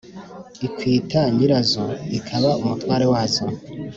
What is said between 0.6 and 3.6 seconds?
ikwita nyirazo: ikaba umutware wazo